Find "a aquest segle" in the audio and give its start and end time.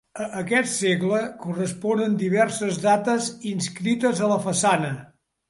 0.23-1.19